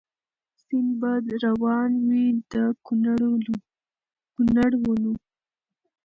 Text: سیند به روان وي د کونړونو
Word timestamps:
سیند 0.63 0.91
به 0.99 1.11
روان 1.45 1.91
وي 2.07 2.25
د 2.51 2.53
کونړونو 2.85 5.15